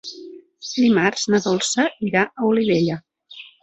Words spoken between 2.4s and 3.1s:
Olivella.